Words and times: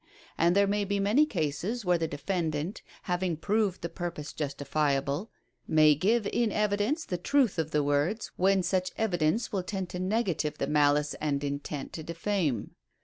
And 0.35 0.55
there 0.55 0.65
may 0.65 0.83
be 0.83 0.99
many 0.99 1.27
cases 1.27 1.85
where 1.85 1.99
the 1.99 2.07
defendant, 2.07 2.81
having 3.03 3.37
proved 3.37 3.83
the 3.83 3.87
purpose 3.87 4.33
justifiable, 4.33 5.29
may 5.67 5.93
give 5.93 6.25
in 6.33 6.51
evidence 6.51 7.05
the 7.05 7.19
truth 7.19 7.59
of 7.59 7.69
the 7.69 7.83
words, 7.83 8.31
when 8.35 8.63
such 8.63 8.89
evidence 8.97 9.49
Avill 9.49 9.67
tend 9.67 9.89
to 9.89 9.99
negative 9.99 10.57
the 10.57 10.65
malice 10.65 11.13
and 11.21 11.43
intent 11.43 11.93
to 11.93 12.01
defame." 12.01 12.71